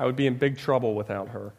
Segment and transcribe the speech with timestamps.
[0.00, 1.52] I would be in big trouble without her.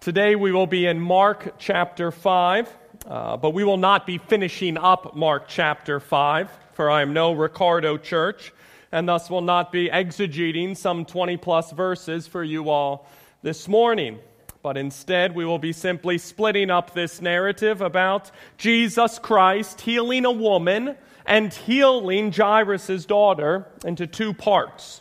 [0.00, 2.76] Today we will be in Mark chapter 5,
[3.06, 7.32] uh, but we will not be finishing up Mark chapter 5, for I am no
[7.32, 8.52] Ricardo church,
[8.92, 13.08] and thus will not be exegeting some 20 plus verses for you all
[13.40, 14.18] this morning.
[14.62, 20.30] But instead, we will be simply splitting up this narrative about Jesus Christ healing a
[20.30, 25.00] woman and healing Jairus' daughter into two parts.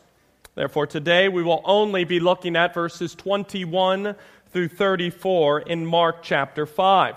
[0.59, 4.13] Therefore, today we will only be looking at verses 21
[4.51, 7.15] through 34 in Mark chapter 5,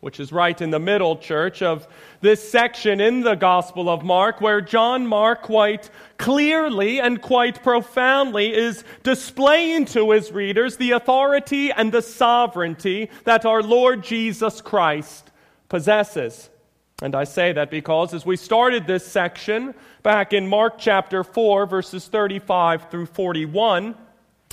[0.00, 1.88] which is right in the middle, church, of
[2.20, 8.54] this section in the Gospel of Mark, where John Mark quite clearly and quite profoundly
[8.54, 15.30] is displaying to his readers the authority and the sovereignty that our Lord Jesus Christ
[15.70, 16.50] possesses.
[17.02, 21.66] And I say that because as we started this section back in Mark chapter 4,
[21.66, 23.96] verses 35 through 41,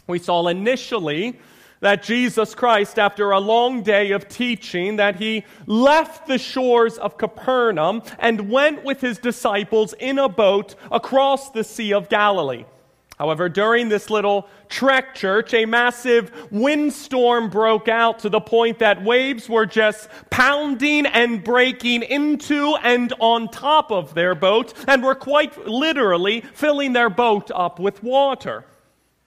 [0.08, 1.40] we saw initially
[1.82, 7.20] that Jesus Christ, after a long day of teaching, that he left the shores of
[7.20, 12.66] Capernaum and went with his disciples in a boat across the Sea of Galilee.
[13.20, 19.04] However, during this little trek church, a massive windstorm broke out to the point that
[19.04, 25.16] waves were just pounding and breaking into and on top of their boat and were
[25.16, 28.64] quite literally filling their boat up with water.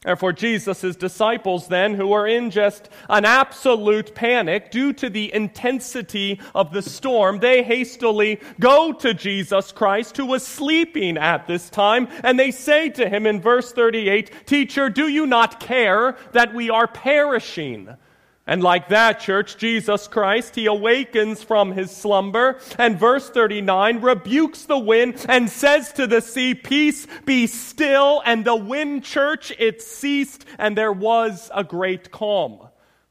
[0.05, 6.41] Therefore, Jesus' disciples, then, who were in just an absolute panic due to the intensity
[6.57, 12.09] of the storm, they hastily go to Jesus Christ, who was sleeping at this time,
[12.25, 16.69] and they say to him in verse 38, Teacher, do you not care that we
[16.69, 17.97] are perishing?
[18.45, 24.65] And like that, church, Jesus Christ, he awakens from his slumber and verse 39 rebukes
[24.65, 28.21] the wind and says to the sea, Peace, be still.
[28.25, 32.69] And the wind, church, it ceased and there was a great calm.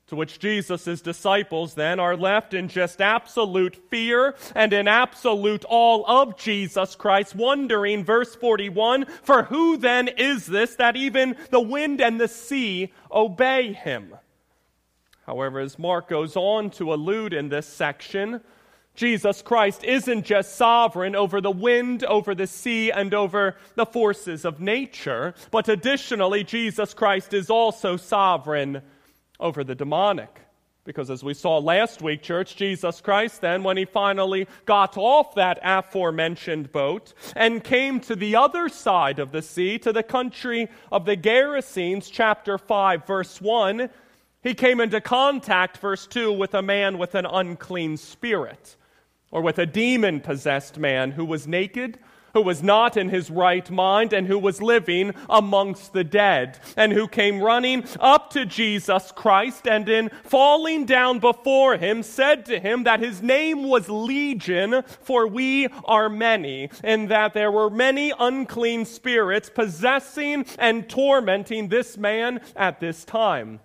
[0.07, 6.03] To which Jesus' disciples then are left in just absolute fear and in absolute awe
[6.23, 12.01] of Jesus Christ, wondering, verse 41, for who then is this that even the wind
[12.01, 14.13] and the sea obey him?
[15.31, 18.41] However, as Mark goes on to allude in this section,
[18.95, 24.43] Jesus Christ isn't just sovereign over the wind, over the sea, and over the forces
[24.43, 28.81] of nature, but additionally, Jesus Christ is also sovereign
[29.39, 30.41] over the demonic.
[30.83, 35.35] Because as we saw last week, church, Jesus Christ then, when he finally got off
[35.35, 40.67] that aforementioned boat and came to the other side of the sea, to the country
[40.91, 43.89] of the Gerasenes, chapter 5, verse 1,
[44.43, 48.75] he came into contact, verse 2, with a man with an unclean spirit,
[49.29, 51.99] or with a demon possessed man who was naked,
[52.33, 56.91] who was not in his right mind, and who was living amongst the dead, and
[56.91, 62.59] who came running up to Jesus Christ, and in falling down before him, said to
[62.59, 68.11] him that his name was Legion, for we are many, and that there were many
[68.17, 73.59] unclean spirits possessing and tormenting this man at this time.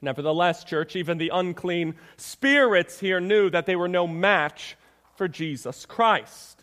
[0.00, 4.76] Nevertheless, church, even the unclean spirits here knew that they were no match
[5.16, 6.58] for Jesus Christ.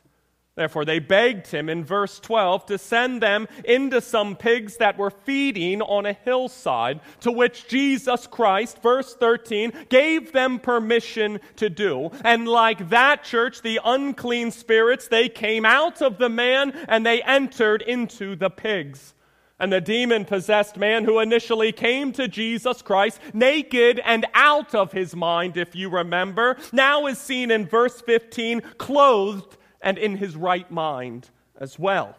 [0.55, 5.09] Therefore, they begged him in verse 12 to send them into some pigs that were
[5.09, 12.09] feeding on a hillside, to which Jesus Christ, verse 13, gave them permission to do.
[12.23, 17.21] And like that church, the unclean spirits, they came out of the man and they
[17.21, 19.13] entered into the pigs.
[19.59, 24.91] And the demon possessed man who initially came to Jesus Christ, naked and out of
[24.91, 30.35] his mind, if you remember, now is seen in verse 15, clothed and in his
[30.35, 32.17] right mind as well.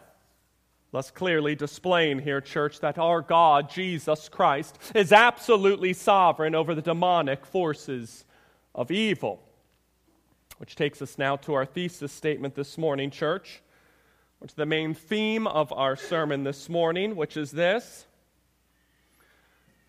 [0.91, 6.81] Thus, clearly displaying here, church, that our God, Jesus Christ, is absolutely sovereign over the
[6.81, 8.25] demonic forces
[8.73, 9.43] of evil.
[10.57, 13.61] Which takes us now to our thesis statement this morning, church
[14.39, 18.05] which is the main theme of our sermon this morning, which is this.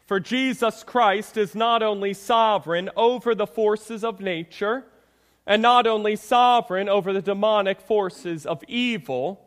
[0.06, 4.84] For Jesus Christ is not only sovereign over the forces of nature,
[5.46, 9.44] and not only sovereign over the demonic forces of evil,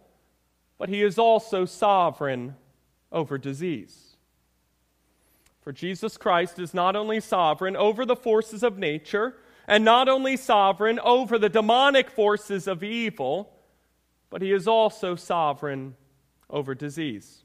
[0.78, 2.56] but he is also sovereign
[3.12, 4.16] over disease.
[5.62, 9.36] For Jesus Christ is not only sovereign over the forces of nature,
[9.68, 13.54] and not only sovereign over the demonic forces of evil,
[14.32, 15.96] but he is also sovereign
[16.50, 17.44] over disease.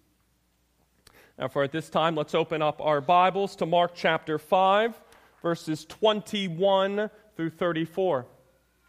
[1.39, 4.99] Now, for at this time, let's open up our Bibles to Mark chapter 5,
[5.43, 8.25] verses 21 through 34.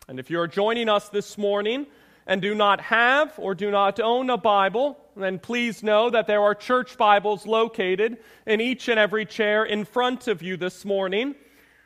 [0.08, 1.88] And if you're joining us this morning
[2.26, 6.42] and do not have or do not own a Bible, then please know that there
[6.42, 11.36] are church Bibles located in each and every chair in front of you this morning.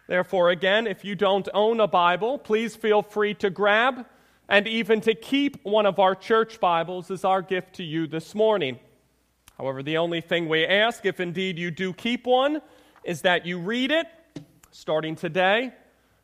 [0.07, 4.05] Therefore, again, if you don't own a Bible, please feel free to grab
[4.51, 8.35] and even to keep one of our church Bibles is our gift to you this
[8.35, 8.79] morning.
[9.57, 12.61] However, the only thing we ask, if indeed you do keep one,
[13.05, 14.07] is that you read it
[14.71, 15.71] starting today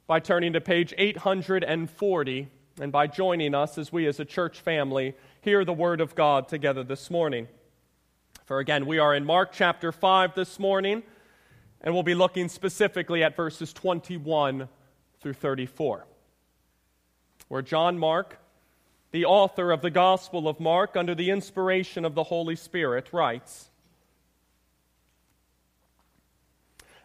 [0.07, 2.49] by turning to page 840
[2.81, 6.49] and by joining us as we, as a church family, hear the Word of God
[6.49, 7.47] together this morning.
[8.43, 11.01] For again, we are in Mark chapter 5 this morning,
[11.79, 14.67] and we'll be looking specifically at verses 21
[15.21, 16.05] through 34,
[17.47, 18.39] where John Mark,
[19.11, 23.69] the author of the Gospel of Mark, under the inspiration of the Holy Spirit, writes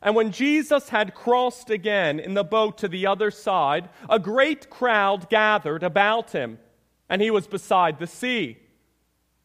[0.03, 4.69] And when Jesus had crossed again in the boat to the other side, a great
[4.69, 6.59] crowd gathered about him,
[7.09, 8.59] and he was beside the sea.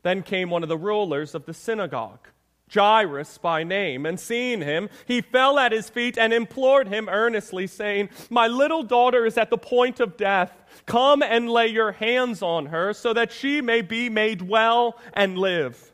[0.01, 2.27] Then came one of the rulers of the synagogue,
[2.74, 7.68] Jairus by name, and seeing him, he fell at his feet and implored him earnestly,
[7.68, 10.52] saying, My little daughter is at the point of death.
[10.86, 15.38] Come and lay your hands on her, so that she may be made well and
[15.38, 15.94] live.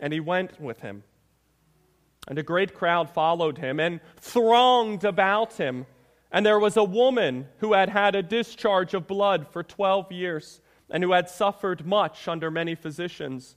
[0.00, 1.04] And he went with him.
[2.26, 5.86] And a great crowd followed him and thronged about him.
[6.30, 10.60] And there was a woman who had had a discharge of blood for 12 years
[10.88, 13.56] and who had suffered much under many physicians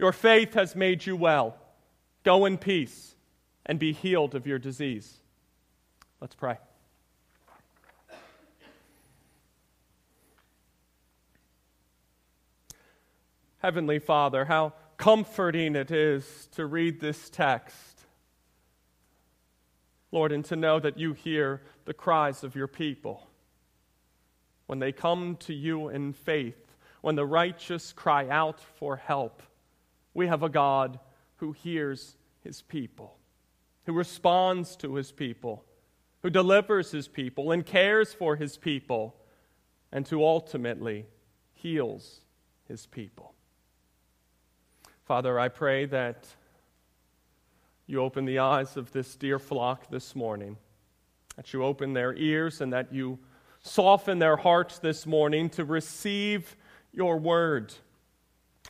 [0.00, 1.56] your faith has made you well.
[2.24, 3.14] Go in peace
[3.64, 5.18] and be healed of your disease.
[6.20, 6.58] Let's pray.
[13.58, 18.00] Heavenly Father, how comforting it is to read this text
[20.12, 23.28] Lord, and to know that you hear the cries of your people.
[24.66, 29.42] When they come to you in faith, when the righteous cry out for help,
[30.14, 30.98] we have a God
[31.36, 33.16] who hears his people,
[33.84, 35.64] who responds to his people,
[36.22, 39.16] who delivers his people and cares for his people,
[39.92, 41.06] and who ultimately
[41.52, 42.20] heals
[42.68, 43.34] his people.
[45.04, 46.26] Father, I pray that
[47.86, 50.56] you open the eyes of this dear flock this morning,
[51.36, 53.18] that you open their ears and that you
[53.62, 56.56] soften their hearts this morning to receive
[56.92, 57.74] your word.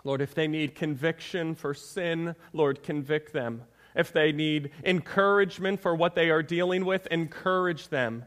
[0.05, 3.63] Lord, if they need conviction for sin, Lord, convict them.
[3.95, 8.25] If they need encouragement for what they are dealing with, encourage them.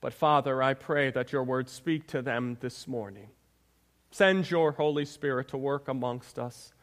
[0.00, 3.28] But Father, I pray that your word speak to them this morning.
[4.10, 6.74] Send your Holy Spirit to work amongst us,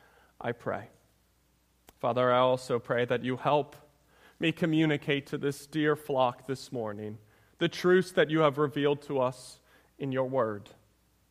[0.41, 0.87] I pray.
[1.99, 3.75] Father, I also pray that you help
[4.39, 7.17] me communicate to this dear flock this morning
[7.59, 9.59] the truths that you have revealed to us
[9.99, 10.69] in your word.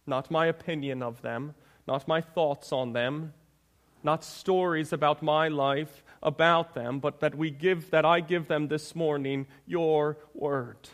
[0.08, 1.54] Not my opinion of them,
[1.86, 3.34] not my thoughts on them,
[4.02, 8.68] not stories about my life about them, but that we give that I give them
[8.68, 10.88] this morning your word.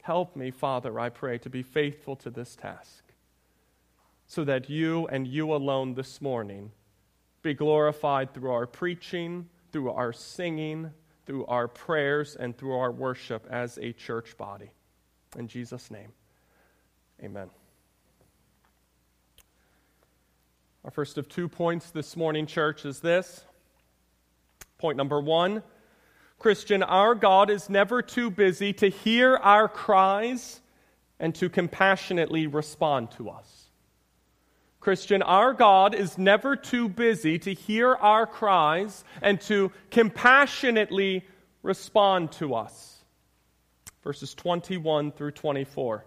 [0.00, 3.04] Help me, Father, I pray, to be faithful to this task,
[4.26, 6.72] so that you and you alone this morning
[7.42, 10.92] be glorified through our preaching, through our singing,
[11.26, 14.70] through our prayers, and through our worship as a church body.
[15.36, 16.12] In Jesus' name,
[17.22, 17.50] amen.
[20.84, 23.44] Our first of two points this morning, church, is this.
[24.78, 25.62] Point number one
[26.38, 30.60] Christian, our God is never too busy to hear our cries
[31.18, 33.70] and to compassionately respond to us.
[34.80, 41.26] Christian, our God is never too busy to hear our cries and to compassionately
[41.62, 43.04] respond to us.
[44.04, 46.06] Verses 21 through 24,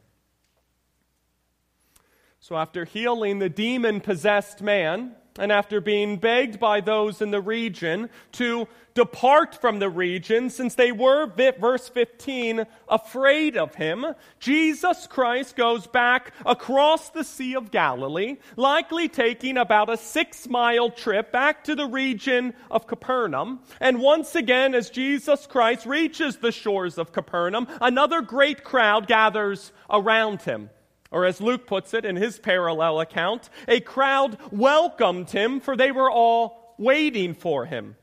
[2.51, 7.39] So, after healing the demon possessed man, and after being begged by those in the
[7.39, 14.05] region to depart from the region, since they were, verse 15, afraid of him,
[14.41, 20.89] Jesus Christ goes back across the Sea of Galilee, likely taking about a six mile
[20.89, 23.61] trip back to the region of Capernaum.
[23.79, 29.71] And once again, as Jesus Christ reaches the shores of Capernaum, another great crowd gathers
[29.89, 30.69] around him.
[31.11, 35.91] Or, as Luke puts it in his parallel account, a crowd welcomed him, for they
[35.91, 37.97] were all waiting for him.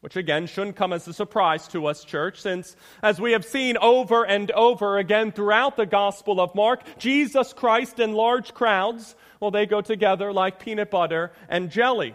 [0.00, 3.76] Which again shouldn't come as a surprise to us, church, since as we have seen
[3.78, 9.50] over and over again throughout the Gospel of Mark, Jesus Christ and large crowds, well,
[9.50, 12.14] they go together like peanut butter and jelly.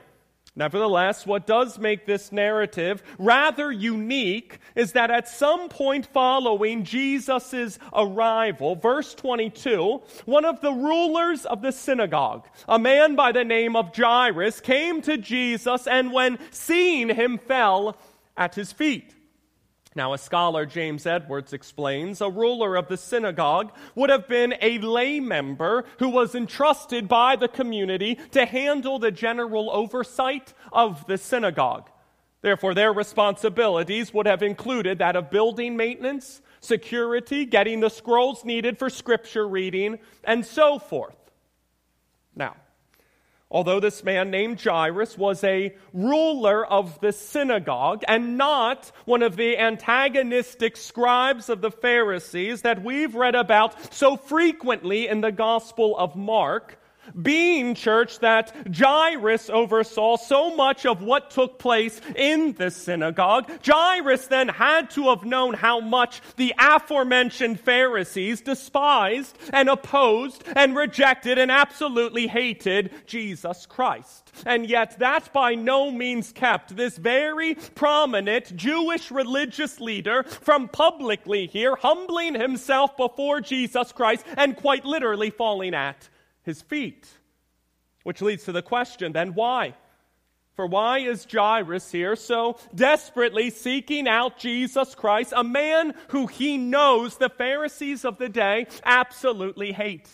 [0.55, 7.79] Nevertheless, what does make this narrative rather unique is that at some point following Jesus'
[7.91, 13.75] arrival, verse 22, one of the rulers of the synagogue, a man by the name
[13.75, 17.98] of Jairus, came to Jesus and when seeing him fell
[18.38, 19.12] at his feet.
[19.95, 24.79] Now, a scholar, James Edwards, explains a ruler of the synagogue would have been a
[24.79, 31.17] lay member who was entrusted by the community to handle the general oversight of the
[31.17, 31.89] synagogue.
[32.41, 38.77] Therefore, their responsibilities would have included that of building maintenance, security, getting the scrolls needed
[38.79, 41.15] for scripture reading, and so forth.
[42.35, 42.55] Now,
[43.53, 49.36] although this man named Jairus was a ruler of the synagogue and not one of
[49.36, 55.95] the antagonistic scribes of the Pharisees that we've read about so frequently in the Gospel
[55.98, 56.79] of Mark,
[57.22, 64.27] being church that Jairus oversaw so much of what took place in the synagogue, Jairus
[64.27, 71.38] then had to have known how much the aforementioned Pharisees despised and opposed and rejected
[71.38, 74.31] and absolutely hated Jesus Christ.
[74.45, 81.48] And yet, that by no means kept this very prominent Jewish religious leader from publicly
[81.48, 86.10] here humbling himself before Jesus Christ and quite literally falling at
[86.43, 87.07] his feet.
[88.03, 89.75] Which leads to the question then why?
[90.55, 96.57] For why is Jairus here so desperately seeking out Jesus Christ, a man who he
[96.57, 100.09] knows the Pharisees of the day absolutely hate?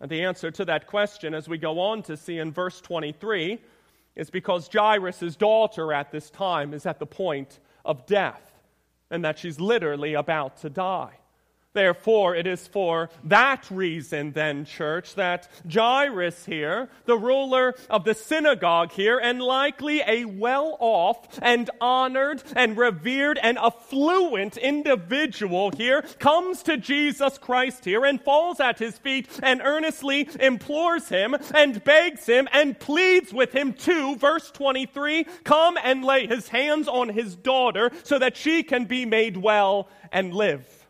[0.00, 3.60] And the answer to that question, as we go on to see in verse 23,
[4.16, 8.52] is because Jairus' daughter at this time is at the point of death,
[9.10, 11.14] and that she's literally about to die.
[11.74, 18.14] Therefore, it is for that reason, then, church, that Jairus here, the ruler of the
[18.14, 26.02] synagogue here, and likely a well off and honored and revered and affluent individual here,
[26.20, 31.82] comes to Jesus Christ here and falls at his feet and earnestly implores him and
[31.82, 37.08] begs him and pleads with him to, verse 23, come and lay his hands on
[37.08, 40.83] his daughter so that she can be made well and live.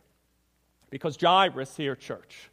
[0.94, 2.50] Because Jairus here, church,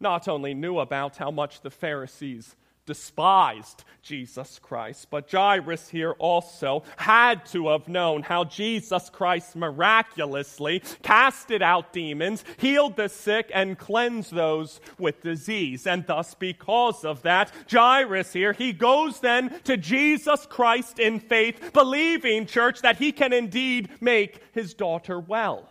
[0.00, 6.82] not only knew about how much the Pharisees despised Jesus Christ, but Jairus here also
[6.96, 13.78] had to have known how Jesus Christ miraculously casted out demons, healed the sick, and
[13.78, 15.86] cleansed those with disease.
[15.86, 21.72] And thus, because of that, Jairus here, he goes then to Jesus Christ in faith,
[21.72, 25.68] believing, church, that he can indeed make his daughter well.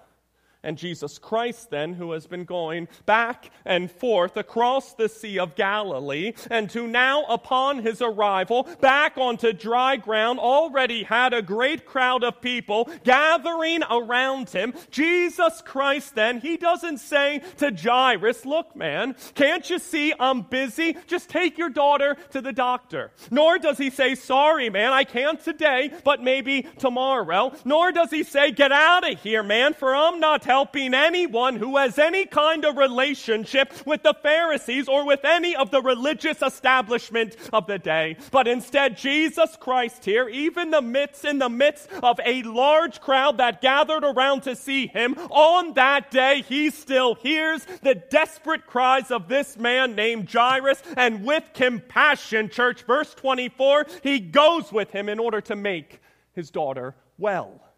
[0.63, 5.55] And Jesus Christ, then, who has been going back and forth across the Sea of
[5.55, 11.85] Galilee, and who now, upon his arrival back onto dry ground, already had a great
[11.85, 14.73] crowd of people gathering around him.
[14.89, 20.95] Jesus Christ, then, he doesn't say to Jairus, Look, man, can't you see I'm busy?
[21.07, 23.11] Just take your daughter to the doctor.
[23.29, 27.51] Nor does he say, Sorry, man, I can't today, but maybe tomorrow.
[27.65, 31.77] Nor does he say, Get out of here, man, for I'm not helping anyone who
[31.77, 37.35] has any kind of relationship with the Pharisees or with any of the religious establishment
[37.51, 38.15] of the day.
[38.29, 43.39] But instead, Jesus Christ here, even the midst, in the midst of a large crowd
[43.39, 49.09] that gathered around to see him, on that day, he still hears the desperate cries
[49.09, 55.09] of this man named Jairus, and with compassion, church, verse 24, he goes with him
[55.09, 55.99] in order to make
[56.33, 57.72] his daughter well.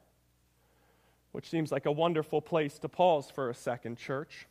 [1.35, 4.47] Which seems like a wonderful place to pause for a second, church,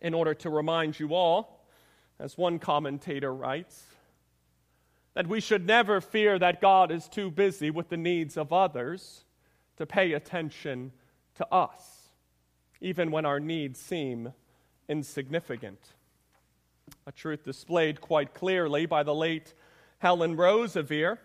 [0.00, 1.66] in order to remind you all,
[2.20, 3.82] as one commentator writes,
[5.14, 9.24] that we should never fear that God is too busy with the needs of others
[9.78, 10.92] to pay attention
[11.34, 12.10] to us,
[12.80, 14.32] even when our needs seem
[14.88, 15.80] insignificant.
[17.08, 19.54] A truth displayed quite clearly by the late
[19.98, 21.18] Helen Roseveare,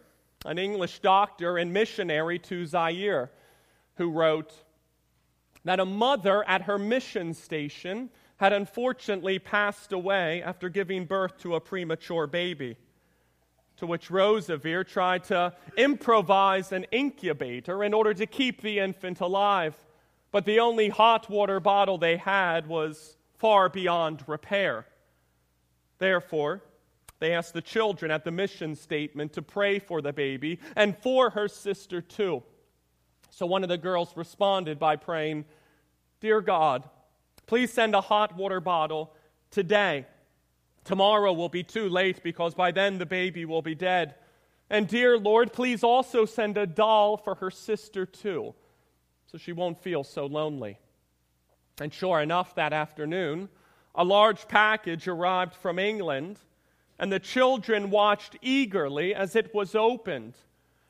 [0.43, 3.29] an English doctor and missionary to Zaire,
[3.95, 4.53] who wrote
[5.63, 11.55] that a mother at her mission station had unfortunately passed away after giving birth to
[11.55, 12.77] a premature baby.
[13.77, 19.75] To which Roseveare tried to improvise an incubator in order to keep the infant alive.
[20.31, 24.85] But the only hot water bottle they had was far beyond repair.
[25.97, 26.61] Therefore,
[27.19, 31.29] they asked the children at the mission statement to pray for the baby and for
[31.31, 32.43] her sister too.
[33.35, 35.43] So one of the girls responded by praying,
[36.21, 36.87] Dear God,
[37.47, 39.13] please send a hot water bottle
[39.51, 40.05] today.
[40.85, 44.15] Tomorrow will be too late because by then the baby will be dead.
[44.69, 48.55] And dear Lord, please also send a doll for her sister too,
[49.27, 50.79] so she won't feel so lonely.
[51.81, 53.49] And sure enough, that afternoon,
[53.95, 56.39] a large package arrived from England
[56.97, 60.35] and the children watched eagerly as it was opened.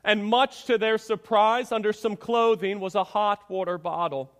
[0.06, 4.32] And much to their surprise, under some clothing was a hot water bottle.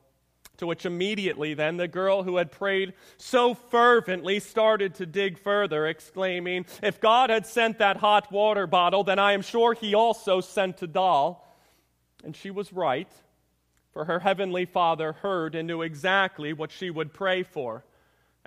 [0.58, 5.86] To which immediately then the girl who had prayed so fervently started to dig further,
[5.86, 10.40] exclaiming, If God had sent that hot water bottle, then I am sure He also
[10.40, 11.54] sent a doll.
[12.24, 13.10] And she was right,
[13.92, 17.84] for her heavenly Father heard and knew exactly what she would pray for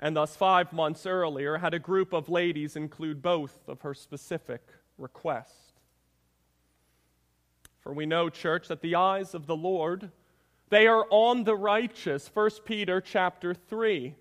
[0.00, 4.62] and thus five months earlier had a group of ladies include both of her specific
[4.96, 5.69] requests.
[7.80, 10.10] For we know, church, that the eyes of the Lord,
[10.68, 14.14] they are on the righteous, 1 Peter chapter 3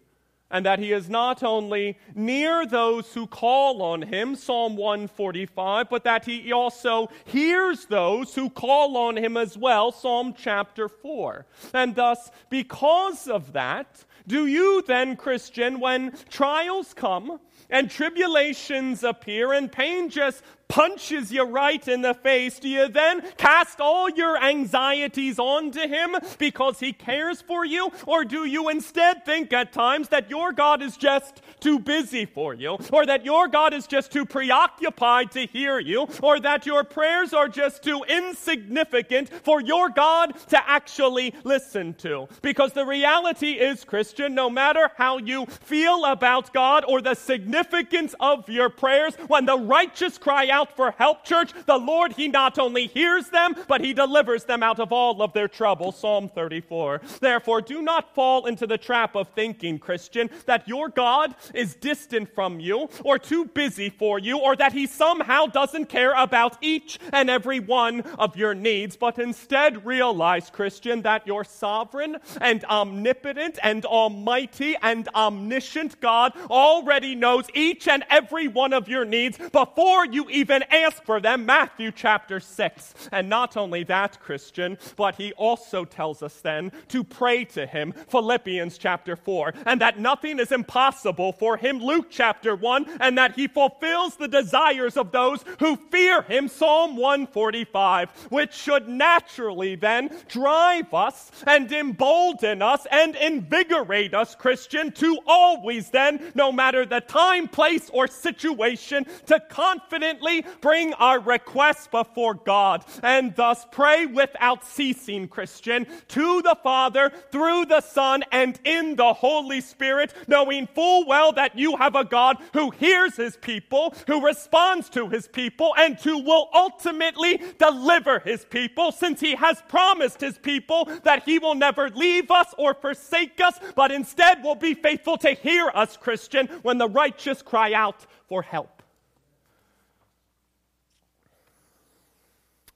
[0.52, 6.04] and that he is not only near those who call on him, Psalm 145, but
[6.04, 11.46] that he also hears those who call on him as well, Psalm chapter 4.
[11.74, 19.54] And thus, because of that, do you then, Christian, when trials come and tribulations appear
[19.54, 24.42] and pain just punches you right in the face, do you then cast all your
[24.42, 27.92] anxieties onto him because he cares for you?
[28.06, 32.54] Or do you instead think at times that your God is just too busy for
[32.54, 32.78] you?
[32.94, 36.08] Or that your God is just too preoccupied to hear you?
[36.22, 42.28] Or that your prayers are just too insignificant for your God to actually listen to?
[42.44, 48.14] Because the reality is, Christian, no matter how you feel about God or the significance
[48.20, 52.28] of your prayers, when the righteous cry out, out for help, church, the Lord, He
[52.28, 55.94] not only hears them, but He delivers them out of all of their trouble.
[55.94, 57.02] Psalm 34.
[57.22, 62.34] Therefore, do not fall into the trap of thinking, Christian, that your God is distant
[62.36, 67.00] from you, or too busy for you, or that He somehow doesn't care about each
[67.14, 73.60] and every one of your needs, but instead realize, Christian, that your sovereign and omnipotent
[73.64, 80.06] and almighty and omniscient God already knows each and every one of your needs before
[80.06, 81.46] you even even ask for them.
[81.46, 82.94] Matthew chapter 6.
[83.12, 87.92] And not only that, Christian, but he also tells us then to pray to him.
[87.92, 89.54] Philippians chapter 4.
[89.68, 91.80] And that nothing is impossible for him.
[91.80, 92.98] Luke chapter 1.
[93.00, 96.48] And that he fulfills the desires of those who fear him.
[96.48, 98.10] Psalm 145.
[98.30, 105.92] Which should naturally then drive us and embolden us and invigorate us, Christian, to always
[105.92, 112.86] then, no matter the time, place, or situation, to confidently bring our requests before God
[113.04, 119.14] and thus pray without ceasing, Christian, to the Father through the Son and in the
[119.14, 124.26] Holy Spirit, knowing full well that you have a God who hears his people, who
[124.26, 130.22] responds to his people, and who will ultimately deliver his people, since he has promised
[130.22, 134.74] his people that he will never leave us or forsake us, but instead will be
[134.74, 138.79] faithful to hear us, Christian, when the righteous cry out for help.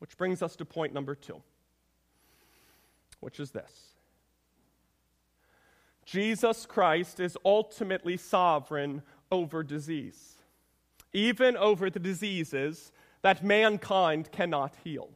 [0.03, 1.41] Which brings us to point number two,
[3.21, 3.71] which is this
[6.03, 10.39] Jesus Christ is ultimately sovereign over disease,
[11.13, 15.09] even over the diseases that mankind cannot heal.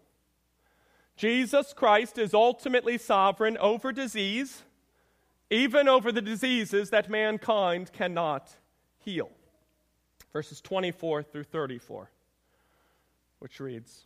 [1.18, 4.64] Jesus Christ is ultimately sovereign over disease,
[5.50, 8.56] even over the diseases that mankind cannot
[9.00, 9.32] heal.
[10.32, 12.10] Verses 24 through 34,
[13.40, 14.06] which reads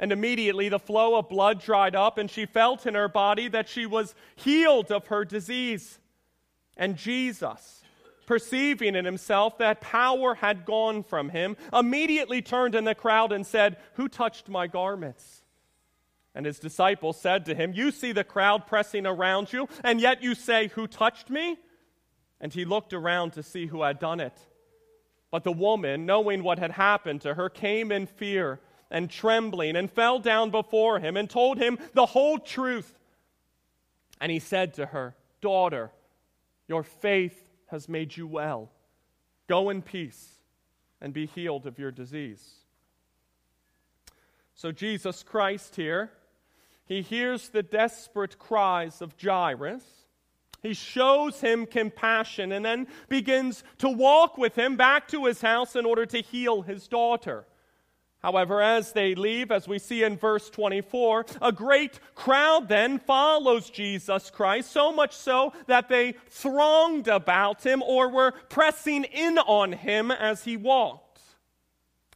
[0.00, 3.68] And immediately the flow of blood dried up, and she felt in her body that
[3.68, 5.98] she was healed of her disease.
[6.76, 7.82] And Jesus,
[8.26, 13.44] perceiving in himself that power had gone from him, immediately turned in the crowd and
[13.44, 15.42] said, Who touched my garments?
[16.34, 20.22] And his disciples said to him, You see the crowd pressing around you, and yet
[20.22, 21.58] you say, Who touched me?
[22.40, 24.38] And he looked around to see who had done it.
[25.32, 29.90] But the woman, knowing what had happened to her, came in fear and trembling and
[29.90, 32.98] fell down before him and told him the whole truth.
[34.20, 35.90] And he said to her, Daughter,
[36.66, 38.70] your faith has made you well.
[39.46, 40.28] Go in peace
[41.00, 42.42] and be healed of your disease.
[44.54, 46.10] So, Jesus Christ here,
[46.84, 49.84] he hears the desperate cries of Jairus.
[50.62, 55.76] He shows him compassion and then begins to walk with him back to his house
[55.76, 57.46] in order to heal his daughter.
[58.20, 63.70] However, as they leave, as we see in verse 24, a great crowd then follows
[63.70, 69.72] Jesus Christ, so much so that they thronged about him or were pressing in on
[69.72, 71.20] him as he walked.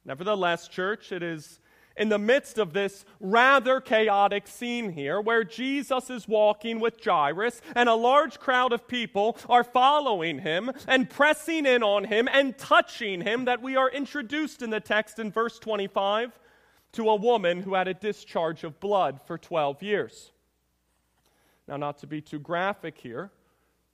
[0.04, 1.60] Nevertheless, church, it is
[1.96, 7.60] in the midst of this rather chaotic scene here, where Jesus is walking with Jairus
[7.74, 12.56] and a large crowd of people are following him and pressing in on him and
[12.56, 16.38] touching him, that we are introduced in the text in verse 25
[16.92, 20.32] to a woman who had a discharge of blood for 12 years.
[21.66, 23.30] Now, not to be too graphic here,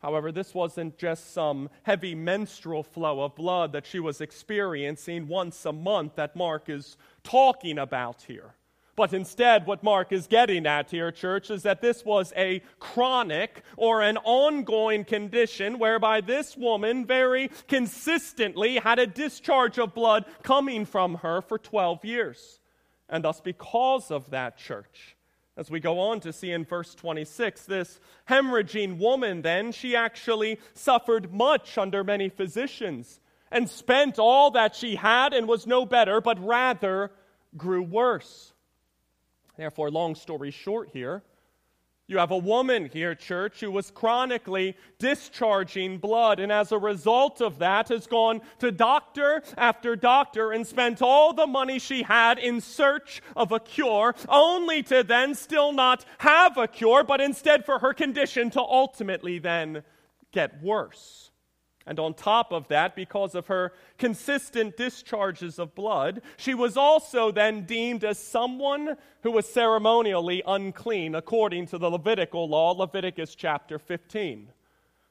[0.00, 5.66] However, this wasn't just some heavy menstrual flow of blood that she was experiencing once
[5.66, 8.54] a month that Mark is talking about here.
[8.94, 13.62] But instead, what Mark is getting at here, church, is that this was a chronic
[13.76, 20.84] or an ongoing condition whereby this woman very consistently had a discharge of blood coming
[20.84, 22.58] from her for 12 years.
[23.08, 25.16] And thus, because of that, church,
[25.58, 30.60] as we go on to see in verse 26, this hemorrhaging woman, then, she actually
[30.72, 33.18] suffered much under many physicians
[33.50, 37.10] and spent all that she had and was no better, but rather
[37.56, 38.52] grew worse.
[39.56, 41.24] Therefore, long story short here,
[42.08, 47.42] you have a woman here, church, who was chronically discharging blood, and as a result
[47.42, 52.38] of that, has gone to doctor after doctor and spent all the money she had
[52.38, 57.66] in search of a cure, only to then still not have a cure, but instead
[57.66, 59.82] for her condition to ultimately then
[60.32, 61.27] get worse.
[61.88, 67.33] And on top of that, because of her consistent discharges of blood, she was also
[67.33, 73.79] then deemed as someone who was ceremonially unclean according to the Levitical law, Leviticus chapter
[73.79, 74.53] 15.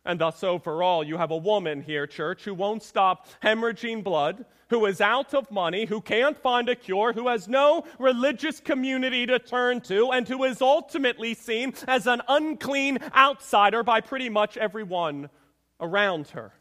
[0.05, 4.85] And thus, overall, you have a woman here, church, who won't stop hemorrhaging blood, who
[4.85, 9.39] is out of money, who can't find a cure, who has no religious community to
[9.39, 15.31] turn to, and who is ultimately seen as an unclean outsider by pretty much everyone
[15.79, 16.53] around her.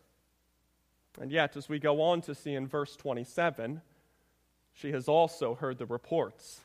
[1.20, 3.80] And yet, as we go on to see in verse 27,
[4.72, 6.60] she has also heard the reports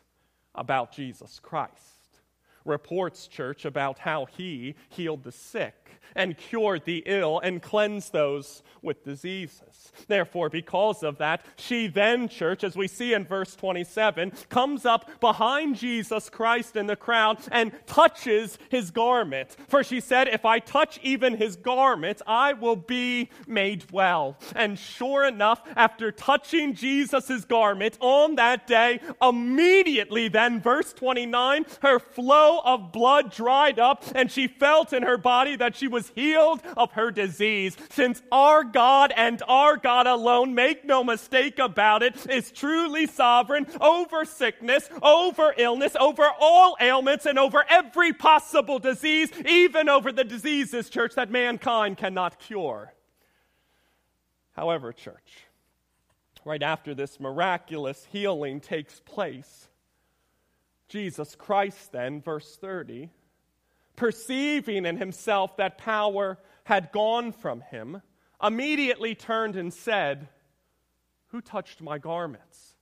[0.53, 2.00] about Jesus Christ
[2.65, 5.81] reports, church, about how he healed the sick
[6.15, 9.91] and cured the ill and cleansed those with diseases.
[10.07, 15.19] Therefore, because of that, she then, church, as we see in verse 27, comes up
[15.19, 19.55] behind Jesus Christ in the crowd and touches his garment.
[19.67, 24.37] For she said, If I touch even his garment, I will be made well.
[24.55, 31.99] And sure enough, after touching Jesus' garment on that day, immediately then, verse 29, her
[31.99, 36.61] flow of blood dried up, and she felt in her body that she was healed
[36.75, 37.77] of her disease.
[37.89, 43.65] Since our God and our God alone, make no mistake about it, is truly sovereign
[43.79, 50.23] over sickness, over illness, over all ailments, and over every possible disease, even over the
[50.23, 52.93] diseases, church, that mankind cannot cure.
[54.53, 55.45] However, church,
[56.43, 59.69] right after this miraculous healing takes place,
[60.91, 63.09] Jesus Christ, then, verse 30,
[63.95, 68.01] perceiving in himself that power had gone from him,
[68.43, 70.27] immediately turned and said,
[71.27, 72.75] Who touched my garments?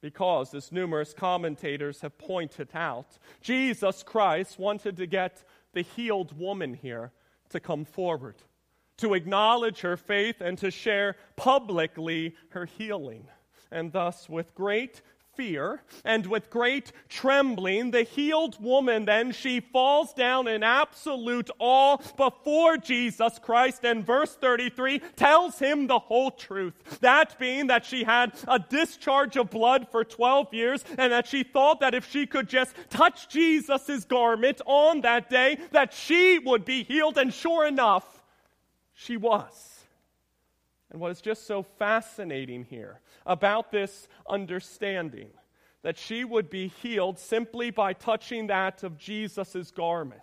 [0.00, 6.74] Because, as numerous commentators have pointed out, Jesus Christ wanted to get the healed woman
[6.74, 7.10] here
[7.50, 8.36] to come forward
[8.98, 13.26] to acknowledge her faith and to share publicly her healing.
[13.70, 15.02] And thus, with great
[15.36, 21.98] fear and with great trembling, the healed woman then she falls down in absolute awe
[22.16, 23.84] before Jesus Christ.
[23.84, 26.74] And verse 33 tells him the whole truth.
[27.00, 31.42] That being that she had a discharge of blood for 12 years and that she
[31.42, 36.64] thought that if she could just touch Jesus' garment on that day, that she would
[36.64, 37.18] be healed.
[37.18, 38.22] And sure enough,
[38.94, 39.75] she was.
[40.90, 45.30] And what is just so fascinating here about this understanding
[45.82, 50.20] that she would be healed simply by touching that of Jesus' garment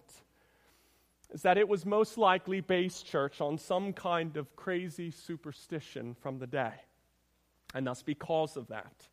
[1.31, 6.37] is that it was most likely based, church, on some kind of crazy superstition from
[6.37, 6.73] the day.
[7.73, 9.07] And thus, because of that,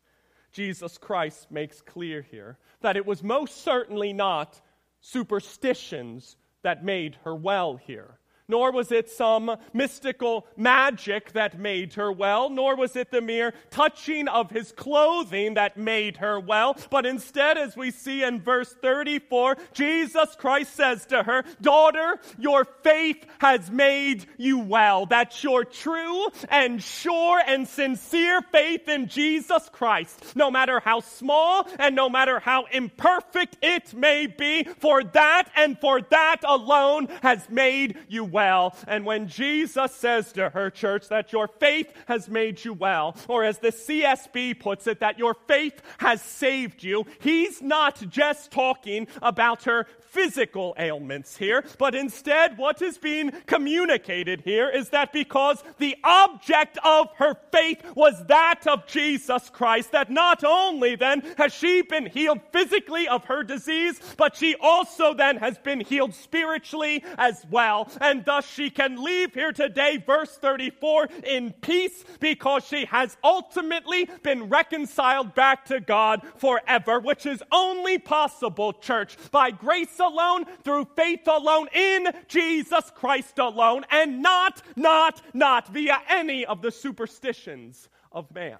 [0.51, 4.61] Jesus Christ makes clear here that it was most certainly not
[4.99, 8.19] superstitions that made her well here
[8.51, 13.53] nor was it some mystical magic that made her well, nor was it the mere
[13.69, 18.75] touching of his clothing that made her well, but instead, as we see in verse
[18.81, 25.05] 34, Jesus Christ says to her, Daughter, your faith has made you well.
[25.05, 31.65] That's your true and sure and sincere faith in Jesus Christ, no matter how small
[31.79, 37.49] and no matter how imperfect it may be, for that and for that alone has
[37.49, 38.75] made you well well.
[38.87, 43.43] And when Jesus says to her church that your faith has made you well, or
[43.43, 49.07] as the CSB puts it, that your faith has saved you, he's not just talking
[49.21, 55.63] about her physical ailments here, but instead what is being communicated here is that because
[55.77, 61.53] the object of her faith was that of Jesus Christ, that not only then has
[61.53, 67.03] she been healed physically of her disease, but she also then has been healed spiritually
[67.17, 67.89] as well.
[68.01, 74.09] And thus she can leave here today, verse 34, in peace because she has ultimately
[74.23, 80.85] been reconciled back to God forever, which is only possible, church, by grace alone, through
[80.95, 87.87] faith alone, in Jesus Christ alone, and not, not, not via any of the superstitions
[88.11, 88.57] of man.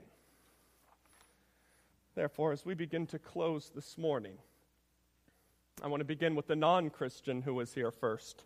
[2.16, 4.38] Therefore, as we begin to close this morning,
[5.84, 8.44] I want to begin with the non Christian who was here first.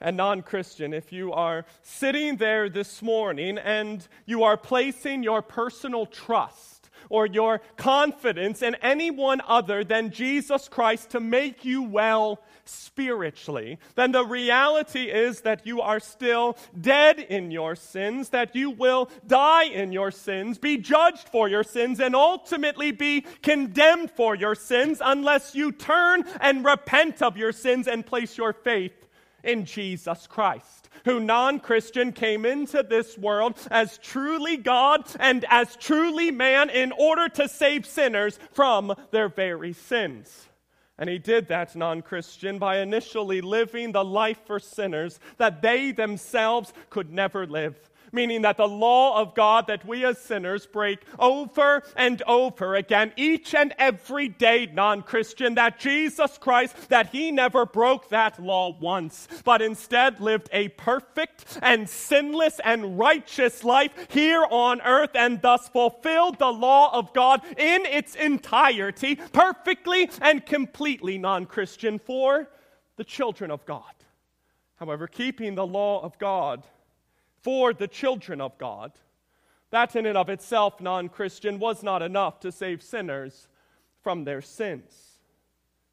[0.00, 5.40] And non Christian, if you are sitting there this morning and you are placing your
[5.40, 6.73] personal trust
[7.08, 14.12] or your confidence in anyone other than Jesus Christ to make you well spiritually, then
[14.12, 19.64] the reality is that you are still dead in your sins, that you will die
[19.64, 25.00] in your sins, be judged for your sins, and ultimately be condemned for your sins
[25.04, 29.03] unless you turn and repent of your sins and place your faith
[29.44, 35.76] in Jesus Christ who non Christian came into this world as truly God and as
[35.76, 40.48] truly man in order to save sinners from their very sins.
[40.96, 45.92] And he did that, non Christian, by initially living the life for sinners that they
[45.92, 51.00] themselves could never live meaning that the law of God that we as sinners break
[51.18, 57.30] over and over again, each and every day, non Christian, that Jesus Christ, that he
[57.30, 63.92] never broke that law once, but instead lived a perfect and sinless and righteous life
[64.10, 70.46] here on earth and thus fulfilled the law of God in its entirety, perfectly and
[70.46, 72.48] completely non Christian for
[72.96, 73.82] the children of God.
[74.76, 76.64] However, keeping the law of God
[77.44, 78.92] for the children of God.
[79.70, 83.48] That in and of itself, non Christian, was not enough to save sinners
[84.02, 85.18] from their sins.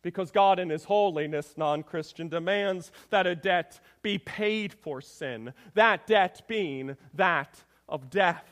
[0.01, 5.53] Because God, in His holiness, non Christian, demands that a debt be paid for sin,
[5.73, 8.45] that debt being that of death.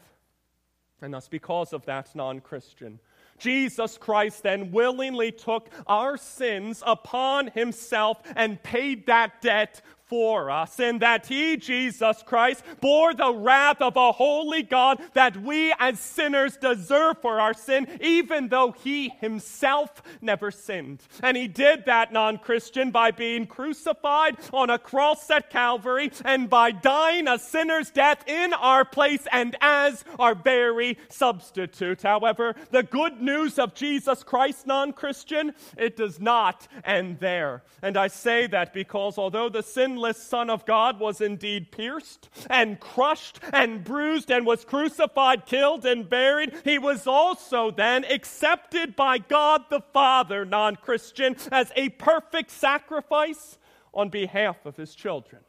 [1.01, 2.99] And thus, because of that, non Christian,
[3.37, 10.79] Jesus Christ then willingly took our sins upon himself and paid that debt for us,
[10.79, 15.99] in that he, Jesus Christ, bore the wrath of a holy God that we as
[15.99, 21.03] sinners deserve for our sin, even though he himself never sinned.
[21.21, 26.49] And he did that, non Christian, by being crucified on a cross at Calvary and
[26.49, 32.01] by dying a sinner's death in our place and as our very substitute.
[32.01, 37.63] However, the good news of Jesus Christ, non Christian, it does not end there.
[37.83, 42.29] And I say that because although the sin sinless Son of God was indeed pierced
[42.49, 48.95] and crushed and bruised and was crucified, killed, and buried, he was also then accepted
[48.95, 53.57] by God the Father, non Christian, as a perfect sacrifice
[53.93, 55.41] on behalf of his children.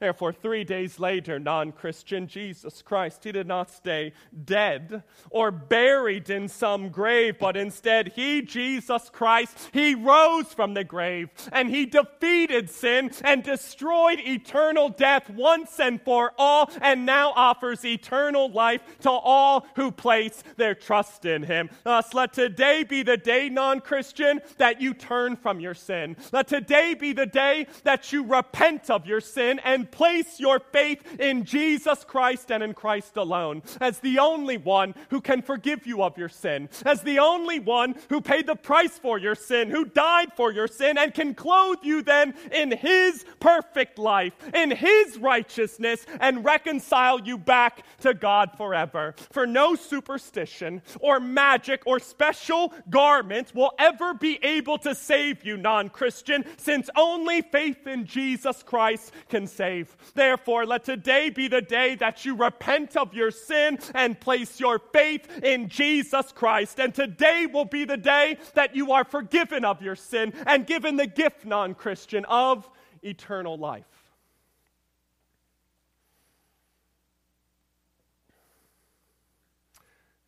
[0.00, 4.14] Therefore, three days later, non Christian Jesus Christ, he did not stay
[4.46, 10.84] dead or buried in some grave, but instead, he, Jesus Christ, he rose from the
[10.84, 17.32] grave and he defeated sin and destroyed eternal death once and for all, and now
[17.36, 21.68] offers eternal life to all who place their trust in him.
[21.84, 26.16] Thus, let today be the day, non Christian, that you turn from your sin.
[26.32, 31.20] Let today be the day that you repent of your sin and place your faith
[31.20, 36.02] in Jesus Christ and in Christ alone as the only one who can forgive you
[36.02, 39.84] of your sin, as the only one who paid the price for your sin, who
[39.84, 45.18] died for your sin, and can clothe you then in His perfect life, in His
[45.18, 49.14] righteousness, and reconcile you back to God forever.
[49.30, 55.56] For no superstition or magic or special garment will ever be able to save you,
[55.56, 59.79] non Christian, since only faith in Jesus Christ can save.
[60.14, 64.78] Therefore, let today be the day that you repent of your sin and place your
[64.78, 66.78] faith in Jesus Christ.
[66.80, 70.96] And today will be the day that you are forgiven of your sin and given
[70.96, 72.68] the gift, non Christian, of
[73.02, 73.84] eternal life.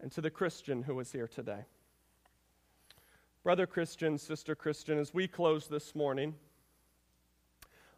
[0.01, 1.65] And to the Christian who is here today.
[3.45, 6.35] Brother Christian, sister Christian, as we close this morning,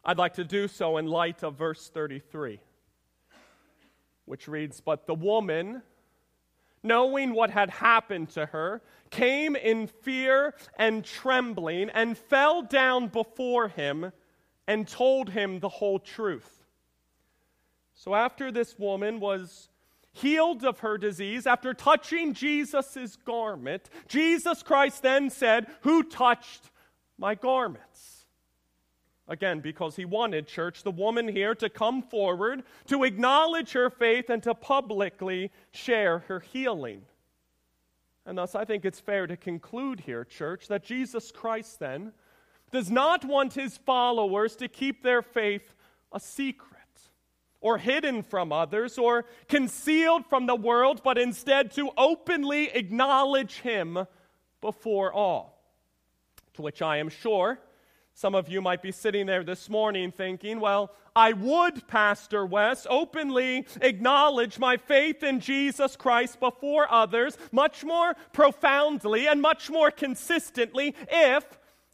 [0.06, 2.60] I'd like to do so in light of verse 33,
[4.26, 5.82] which reads But the woman,
[6.82, 13.68] knowing what had happened to her, came in fear and trembling and fell down before
[13.68, 14.12] him
[14.66, 16.64] and told him the whole truth.
[17.94, 19.70] So after this woman was
[20.12, 26.70] healed of her disease, after touching Jesus' garment, Jesus Christ then said, Who touched
[27.16, 28.13] my garments?
[29.26, 34.28] Again, because he wanted, church, the woman here to come forward, to acknowledge her faith,
[34.28, 37.02] and to publicly share her healing.
[38.26, 42.12] And thus, I think it's fair to conclude here, church, that Jesus Christ then
[42.70, 45.74] does not want his followers to keep their faith
[46.12, 46.70] a secret
[47.60, 54.06] or hidden from others or concealed from the world, but instead to openly acknowledge him
[54.60, 55.62] before all.
[56.54, 57.58] To which I am sure
[58.16, 62.86] some of you might be sitting there this morning thinking, well, I would, Pastor Wes,
[62.88, 69.90] openly acknowledge my faith in Jesus Christ before others much more profoundly and much more
[69.90, 71.44] consistently if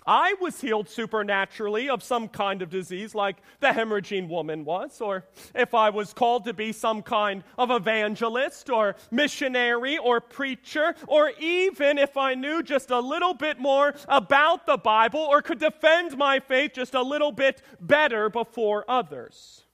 [0.06, 5.24] I was healed supernaturally of some kind of disease like the hemorrhaging woman was, or
[5.54, 11.32] if I was called to be some kind of evangelist or missionary or preacher, or
[11.38, 16.16] even if I knew just a little bit more about the Bible or could defend
[16.16, 19.64] my faith just a little bit better before others.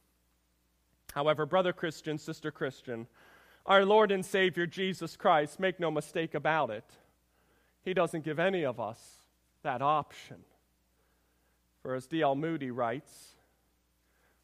[1.14, 3.06] However, brother Christian, sister Christian,
[3.64, 6.84] our Lord and Savior Jesus Christ, make no mistake about it,
[7.82, 9.15] He doesn't give any of us
[9.66, 10.36] that option.
[11.82, 12.36] For as D.L.
[12.36, 13.34] Moody writes,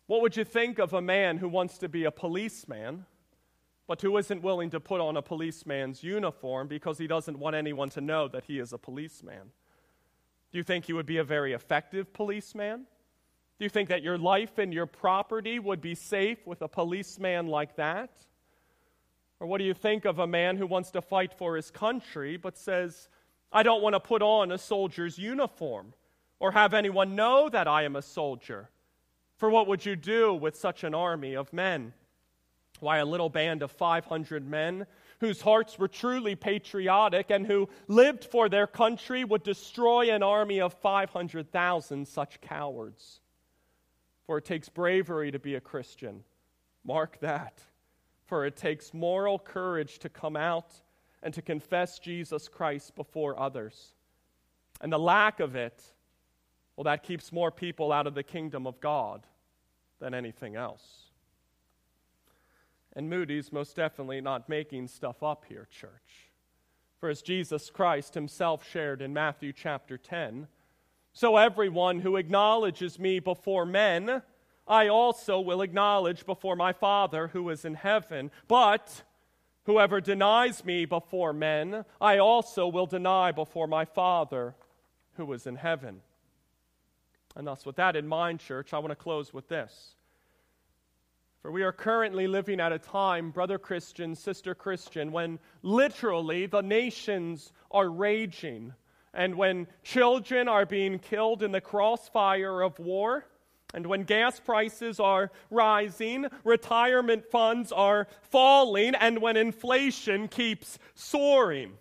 [0.06, 3.06] what would you think of a man who wants to be a policeman,
[3.86, 7.88] but who isn't willing to put on a policeman's uniform because he doesn't want anyone
[7.90, 9.52] to know that he is a policeman?
[10.50, 12.84] Do you think he would be a very effective policeman?
[13.58, 17.46] Do you think that your life and your property would be safe with a policeman
[17.46, 18.10] like that?
[19.38, 22.36] Or what do you think of a man who wants to fight for his country
[22.36, 23.08] but says,
[23.52, 25.94] I don't want to put on a soldier's uniform
[26.40, 28.70] or have anyone know that I am a soldier.
[29.36, 31.92] For what would you do with such an army of men?
[32.80, 34.86] Why, a little band of 500 men
[35.20, 40.60] whose hearts were truly patriotic and who lived for their country would destroy an army
[40.60, 43.20] of 500,000 such cowards.
[44.26, 46.24] For it takes bravery to be a Christian.
[46.84, 47.60] Mark that.
[48.26, 50.72] For it takes moral courage to come out
[51.22, 53.94] and to confess Jesus Christ before others.
[54.80, 55.80] And the lack of it,
[56.76, 59.26] well, that keeps more people out of the kingdom of God
[60.00, 60.82] than anything else.
[62.94, 66.30] And Moody's most definitely not making stuff up here, church.
[66.98, 70.46] For as Jesus Christ himself shared in Matthew chapter 10,
[71.12, 74.22] so everyone who acknowledges me before men,
[74.66, 78.30] I also will acknowledge before my Father who is in heaven.
[78.48, 79.02] But
[79.64, 84.54] whoever denies me before men, I also will deny before my Father
[85.14, 86.00] who is in heaven.
[87.36, 89.96] And thus, with that in mind, church, I want to close with this.
[91.40, 96.60] For we are currently living at a time, brother Christian, sister Christian, when literally the
[96.60, 98.74] nations are raging
[99.14, 103.26] and when children are being killed in the crossfire of war
[103.72, 111.72] and when gas prices are rising, retirement funds are falling, and when inflation keeps soaring.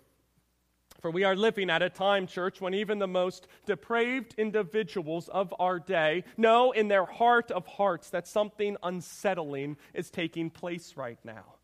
[1.00, 5.52] For we are living at a time, church, when even the most depraved individuals of
[5.58, 11.18] our day know in their heart of hearts that something unsettling is taking place right
[11.24, 11.56] now.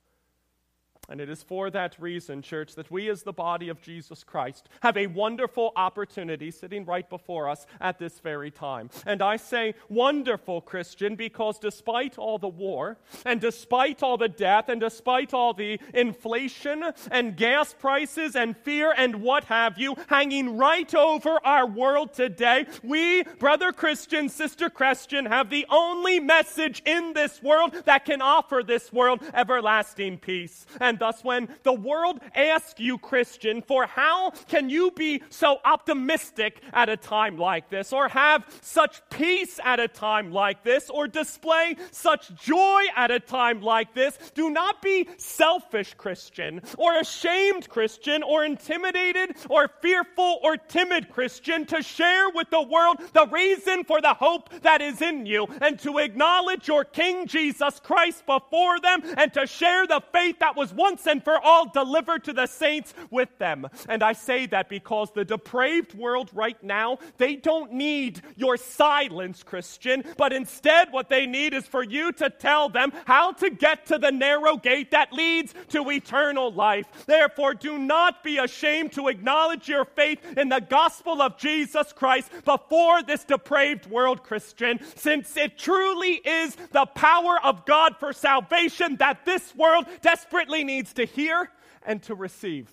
[1.08, 4.68] And it is for that reason, church, that we as the body of Jesus Christ
[4.82, 8.90] have a wonderful opportunity sitting right before us at this very time.
[9.06, 14.68] And I say wonderful, Christian, because despite all the war, and despite all the death,
[14.68, 20.58] and despite all the inflation, and gas prices, and fear, and what have you, hanging
[20.58, 27.14] right over our world today, we, brother Christian, sister Christian, have the only message in
[27.14, 30.66] this world that can offer this world everlasting peace.
[30.80, 36.60] And thus, when the world asks you, Christian, for how can you be so optimistic
[36.72, 41.06] at a time like this, or have such peace at a time like this, or
[41.06, 47.68] display such joy at a time like this, do not be selfish, Christian, or ashamed,
[47.68, 53.84] Christian, or intimidated, or fearful, or timid, Christian, to share with the world the reason
[53.84, 58.80] for the hope that is in you, and to acknowledge your King Jesus Christ before
[58.80, 62.46] them, and to share the faith that was once and for all delivered to the
[62.46, 63.66] saints with them.
[63.88, 69.42] And I say that because the depraved world right now, they don't need your silence,
[69.42, 73.86] Christian, but instead what they need is for you to tell them how to get
[73.86, 76.86] to the narrow gate that leads to eternal life.
[77.06, 82.30] Therefore, do not be ashamed to acknowledge your faith in the gospel of Jesus Christ
[82.44, 88.96] before this depraved world, Christian, since it truly is the power of God for salvation
[88.96, 91.50] that this world desperately needs needs to hear
[91.84, 92.70] and to receive.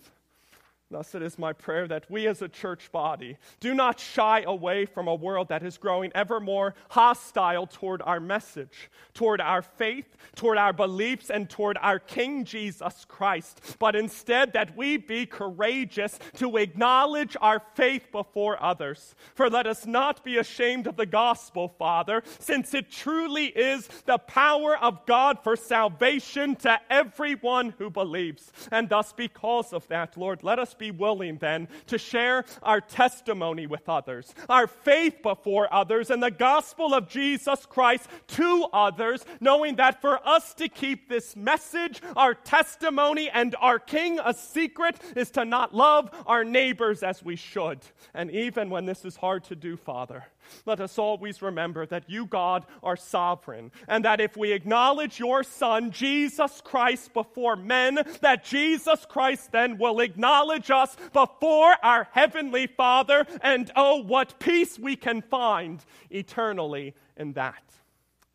[0.91, 4.85] Thus, it is my prayer that we as a church body do not shy away
[4.85, 10.15] from a world that is growing ever more hostile toward our message, toward our faith,
[10.35, 16.19] toward our beliefs, and toward our King Jesus Christ, but instead that we be courageous
[16.35, 19.15] to acknowledge our faith before others.
[19.33, 24.19] For let us not be ashamed of the gospel, Father, since it truly is the
[24.19, 28.51] power of God for salvation to everyone who believes.
[28.71, 33.65] And thus, because of that, Lord, let us be willing then to share our testimony
[33.65, 39.75] with others, our faith before others, and the gospel of Jesus Christ to others, knowing
[39.77, 45.31] that for us to keep this message, our testimony, and our King a secret is
[45.31, 47.79] to not love our neighbors as we should.
[48.13, 50.25] And even when this is hard to do, Father,
[50.65, 55.43] let us always remember that you, God, are sovereign, and that if we acknowledge your
[55.43, 62.67] Son, Jesus Christ, before men, that Jesus Christ then will acknowledge us before our Heavenly
[62.67, 67.63] Father, and oh, what peace we can find eternally in that.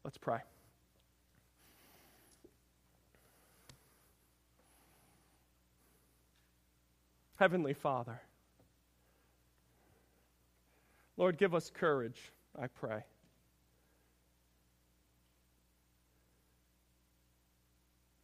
[0.04, 0.40] Let's pray.
[7.36, 8.20] Heavenly Father,
[11.20, 12.18] Lord, give us courage,
[12.58, 13.02] I pray.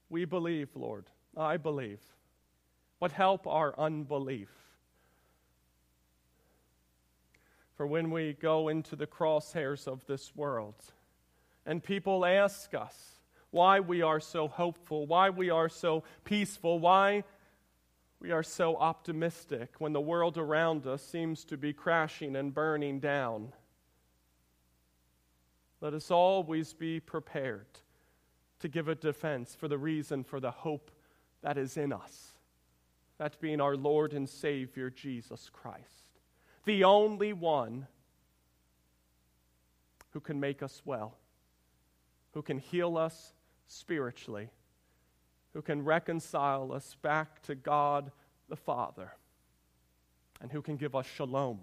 [0.08, 1.04] We believe, Lord.
[1.36, 2.00] I believe.
[2.98, 4.48] But help our unbelief.
[7.76, 10.82] For when we go into the crosshairs of this world
[11.66, 13.20] and people ask us
[13.50, 17.24] why we are so hopeful, why we are so peaceful, why
[18.26, 22.98] we are so optimistic when the world around us seems to be crashing and burning
[22.98, 23.52] down.
[25.80, 27.68] Let us always be prepared
[28.58, 30.90] to give a defense for the reason for the hope
[31.42, 32.32] that is in us.
[33.18, 36.18] That being our Lord and Savior, Jesus Christ,
[36.64, 37.86] the only one
[40.10, 41.16] who can make us well,
[42.34, 43.34] who can heal us
[43.68, 44.50] spiritually
[45.56, 48.12] who can reconcile us back to God
[48.50, 49.14] the Father,
[50.42, 51.60] and who can give us shalom,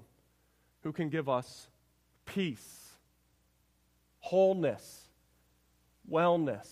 [0.81, 1.67] who can give us
[2.25, 2.93] peace,
[4.17, 5.09] wholeness,
[6.11, 6.67] wellness,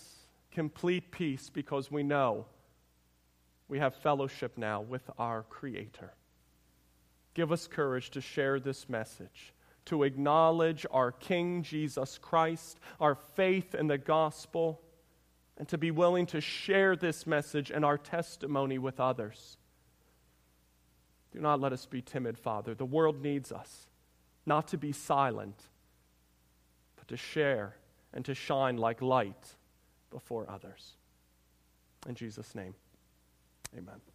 [0.50, 2.44] complete peace, because we know
[3.68, 6.12] we have fellowship now with our Creator.
[7.34, 9.54] Give us courage to share this message,
[9.84, 14.80] to acknowledge our King Jesus Christ, our faith in the gospel,
[15.58, 19.56] and to be willing to share this message and our testimony with others.
[21.32, 22.74] Do not let us be timid, Father.
[22.74, 23.88] The world needs us,
[24.44, 25.60] not to be silent,
[26.96, 27.76] but to share
[28.12, 29.54] and to shine like light
[30.10, 30.92] before others.
[32.06, 32.74] In Jesus' name,
[33.76, 34.11] amen.